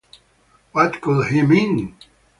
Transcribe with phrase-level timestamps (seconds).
[0.71, 1.95] What could he mean?